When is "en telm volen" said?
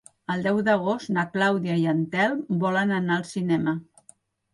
1.91-2.95